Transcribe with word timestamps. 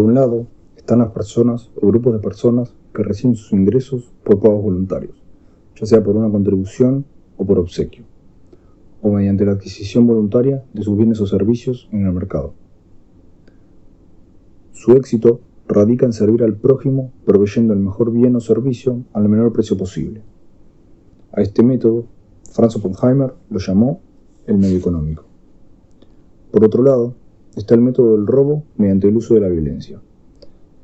Por 0.00 0.08
un 0.08 0.14
lado, 0.14 0.46
están 0.78 1.00
las 1.00 1.10
personas 1.10 1.70
o 1.76 1.86
grupos 1.86 2.14
de 2.14 2.20
personas 2.20 2.74
que 2.94 3.02
reciben 3.02 3.36
sus 3.36 3.52
ingresos 3.52 4.14
por 4.24 4.40
pagos 4.40 4.62
voluntarios, 4.62 5.22
ya 5.76 5.84
sea 5.84 6.02
por 6.02 6.16
una 6.16 6.30
contribución 6.30 7.04
o 7.36 7.44
por 7.44 7.58
obsequio, 7.58 8.04
o 9.02 9.10
mediante 9.10 9.44
la 9.44 9.52
adquisición 9.52 10.06
voluntaria 10.06 10.64
de 10.72 10.82
sus 10.82 10.96
bienes 10.96 11.20
o 11.20 11.26
servicios 11.26 11.86
en 11.92 12.06
el 12.06 12.14
mercado. 12.14 12.54
Su 14.72 14.92
éxito 14.92 15.40
radica 15.68 16.06
en 16.06 16.14
servir 16.14 16.44
al 16.44 16.56
prójimo 16.56 17.12
proveyendo 17.26 17.74
el 17.74 17.80
mejor 17.80 18.10
bien 18.10 18.34
o 18.36 18.40
servicio 18.40 19.04
al 19.12 19.28
menor 19.28 19.52
precio 19.52 19.76
posible. 19.76 20.22
A 21.32 21.42
este 21.42 21.62
método, 21.62 22.06
Franz 22.50 22.74
Oppenheimer 22.74 23.34
lo 23.50 23.58
llamó 23.58 24.00
el 24.46 24.56
medio 24.56 24.78
económico. 24.78 25.24
Por 26.50 26.64
otro 26.64 26.82
lado, 26.82 27.16
está 27.60 27.74
el 27.74 27.80
método 27.80 28.16
del 28.16 28.26
robo 28.26 28.64
mediante 28.76 29.08
el 29.08 29.16
uso 29.16 29.34
de 29.34 29.40
la 29.40 29.48
violencia. 29.48 30.00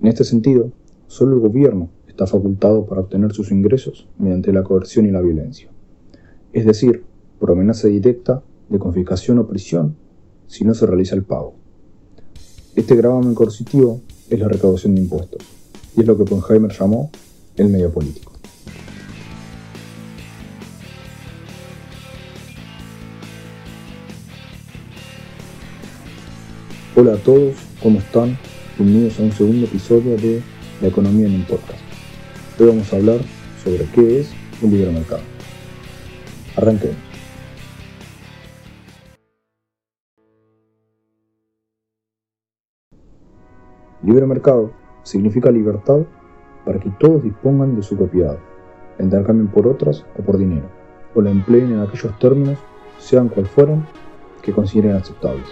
En 0.00 0.08
este 0.08 0.24
sentido, 0.24 0.70
solo 1.06 1.34
el 1.36 1.40
gobierno 1.40 1.88
está 2.06 2.26
facultado 2.26 2.86
para 2.86 3.00
obtener 3.00 3.32
sus 3.32 3.50
ingresos 3.50 4.08
mediante 4.18 4.52
la 4.52 4.62
coerción 4.62 5.06
y 5.06 5.10
la 5.10 5.20
violencia, 5.20 5.70
es 6.52 6.66
decir, 6.66 7.04
por 7.38 7.50
amenaza 7.50 7.88
directa 7.88 8.42
de 8.68 8.78
confiscación 8.78 9.38
o 9.38 9.46
prisión 9.46 9.96
si 10.46 10.64
no 10.64 10.74
se 10.74 10.86
realiza 10.86 11.14
el 11.14 11.24
pago. 11.24 11.54
Este 12.76 12.96
gravamen 12.96 13.34
coercitivo 13.34 14.00
es 14.28 14.38
la 14.38 14.48
recaudación 14.48 14.94
de 14.94 15.02
impuestos, 15.02 15.42
y 15.96 16.00
es 16.00 16.06
lo 16.06 16.16
que 16.16 16.22
Oppenheimer 16.22 16.72
llamó 16.72 17.10
el 17.56 17.68
medio 17.68 17.90
político. 17.90 18.33
Hola 26.96 27.14
a 27.14 27.16
todos, 27.16 27.56
¿cómo 27.82 27.98
están? 27.98 28.38
Bienvenidos 28.78 29.18
a 29.18 29.24
un 29.24 29.32
segundo 29.32 29.66
episodio 29.66 30.16
de 30.16 30.40
La 30.80 30.86
economía 30.86 31.26
en 31.26 31.34
un 31.34 31.44
podcast. 31.44 31.80
Hoy 32.56 32.68
vamos 32.68 32.92
a 32.92 32.96
hablar 32.96 33.18
sobre 33.64 33.84
qué 33.86 34.20
es 34.20 34.32
un 34.62 34.70
libre 34.70 34.92
mercado. 34.92 35.22
Arranquemos. 36.56 36.96
Libre 44.04 44.26
mercado 44.26 44.70
significa 45.02 45.50
libertad 45.50 46.02
para 46.64 46.78
que 46.78 46.90
todos 47.00 47.24
dispongan 47.24 47.74
de 47.74 47.82
su 47.82 47.96
propiedad, 47.96 48.38
intercambien 49.00 49.48
por 49.48 49.66
otras 49.66 50.06
o 50.16 50.22
por 50.22 50.38
dinero, 50.38 50.70
o 51.16 51.20
la 51.20 51.30
empleen 51.30 51.72
en 51.72 51.80
aquellos 51.80 52.16
términos, 52.20 52.60
sean 53.00 53.28
cual 53.30 53.46
fueran, 53.46 53.84
que 54.42 54.52
consideren 54.52 54.94
aceptables. 54.94 55.48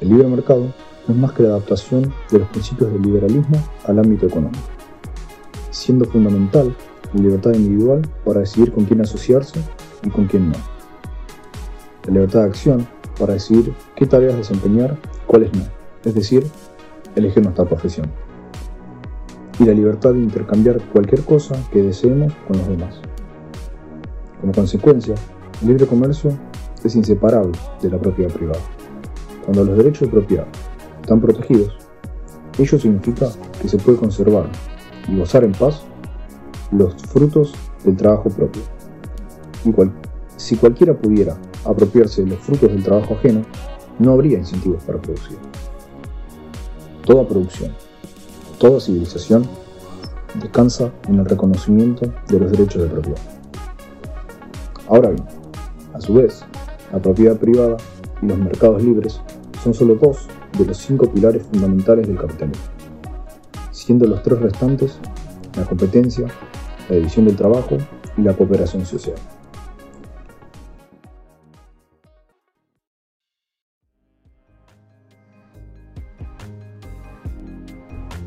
El 0.00 0.10
libre 0.10 0.28
mercado 0.28 0.72
no 1.06 1.14
es 1.14 1.20
más 1.20 1.32
que 1.32 1.42
la 1.42 1.50
adaptación 1.50 2.12
de 2.30 2.38
los 2.38 2.48
principios 2.50 2.92
del 2.92 3.02
liberalismo 3.02 3.56
al 3.84 3.98
ámbito 3.98 4.26
económico, 4.26 4.62
siendo 5.70 6.04
fundamental 6.04 6.74
la 7.14 7.20
libertad 7.20 7.54
individual 7.54 8.02
para 8.24 8.40
decidir 8.40 8.72
con 8.72 8.84
quién 8.84 9.00
asociarse 9.00 9.60
y 10.04 10.10
con 10.10 10.26
quién 10.26 10.50
no. 10.50 10.56
La 12.06 12.12
libertad 12.12 12.42
de 12.42 12.46
acción 12.46 12.86
para 13.18 13.32
decidir 13.32 13.74
qué 13.96 14.06
tareas 14.06 14.36
desempeñar 14.36 14.96
cuáles 15.26 15.52
no, 15.52 15.64
es 16.04 16.14
decir, 16.14 16.46
elegir 17.16 17.42
nuestra 17.42 17.64
profesión. 17.64 18.06
Y 19.58 19.64
la 19.64 19.72
libertad 19.72 20.12
de 20.12 20.20
intercambiar 20.20 20.80
cualquier 20.92 21.24
cosa 21.24 21.56
que 21.72 21.82
deseemos 21.82 22.32
con 22.46 22.58
los 22.58 22.68
demás. 22.68 23.00
Como 24.40 24.52
consecuencia, 24.52 25.16
el 25.60 25.68
libre 25.68 25.86
comercio 25.86 26.30
es 26.84 26.94
inseparable 26.94 27.58
de 27.82 27.90
la 27.90 27.98
propiedad 27.98 28.32
privada. 28.32 28.60
Cuando 29.48 29.64
los 29.64 29.78
derechos 29.78 30.02
de 30.02 30.08
propiedad 30.08 30.46
están 31.00 31.22
protegidos, 31.22 31.72
ello 32.58 32.78
significa 32.78 33.30
que 33.62 33.66
se 33.66 33.78
puede 33.78 33.96
conservar 33.96 34.44
y 35.08 35.16
gozar 35.16 35.42
en 35.42 35.52
paz 35.52 35.84
los 36.70 36.94
frutos 37.04 37.54
del 37.82 37.96
trabajo 37.96 38.28
propio. 38.28 38.60
Si 40.36 40.54
cualquiera 40.54 40.94
pudiera 40.94 41.38
apropiarse 41.64 42.24
de 42.24 42.32
los 42.32 42.40
frutos 42.40 42.70
del 42.70 42.84
trabajo 42.84 43.14
ajeno, 43.14 43.40
no 43.98 44.12
habría 44.12 44.36
incentivos 44.36 44.84
para 44.84 45.00
producir. 45.00 45.38
Toda 47.06 47.26
producción, 47.26 47.72
toda 48.58 48.80
civilización 48.80 49.44
descansa 50.42 50.92
en 51.08 51.20
el 51.20 51.24
reconocimiento 51.24 52.12
de 52.28 52.38
los 52.38 52.52
derechos 52.52 52.82
de 52.82 52.88
propiedad. 52.88 53.22
Ahora 54.88 55.08
bien, 55.08 55.24
a 55.94 56.00
su 56.02 56.12
vez, 56.12 56.44
la 56.92 57.00
propiedad 57.00 57.38
privada 57.38 57.78
y 58.20 58.26
los 58.26 58.36
mercados 58.36 58.82
libres 58.82 59.22
son 59.68 59.74
solo 59.74 59.94
dos 59.96 60.26
de 60.58 60.64
los 60.64 60.78
cinco 60.78 61.10
pilares 61.12 61.42
fundamentales 61.42 62.06
del 62.06 62.16
capitalismo, 62.16 62.64
siendo 63.70 64.06
los 64.06 64.22
tres 64.22 64.40
restantes 64.40 64.98
la 65.56 65.64
competencia, 65.64 66.26
la 66.88 66.96
división 66.96 67.26
del 67.26 67.36
trabajo 67.36 67.76
y 68.16 68.22
la 68.22 68.32
cooperación 68.34 68.86
social. 68.86 69.16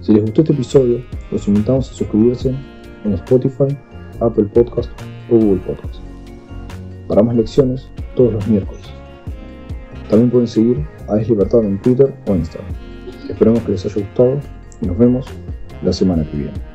Si 0.02 0.14
les 0.14 0.22
gustó 0.24 0.42
este 0.42 0.54
episodio, 0.54 1.04
los 1.32 1.48
invitamos 1.48 1.90
a 1.90 1.94
suscribirse 1.94 2.54
en 3.06 3.14
Spotify, 3.14 3.78
Apple 4.20 4.46
Podcast 4.46 4.92
o 5.30 5.36
Google 5.38 5.62
Podcast. 5.62 6.02
Para 7.08 7.24
más 7.24 7.36
lecciones, 7.36 7.88
todos 8.16 8.34
los 8.34 8.48
miércoles. 8.48 9.01
También 10.12 10.30
pueden 10.30 10.48
seguir 10.48 10.86
a 11.08 11.18
Es 11.22 11.30
Libertad 11.30 11.64
en 11.64 11.82
Twitter 11.82 12.14
o 12.28 12.36
Instagram. 12.36 12.70
Esperemos 13.30 13.64
que 13.64 13.72
les 13.72 13.86
haya 13.86 13.96
gustado 13.96 14.42
y 14.82 14.86
nos 14.88 14.98
vemos 14.98 15.26
la 15.84 15.94
semana 15.94 16.30
que 16.30 16.36
viene. 16.36 16.71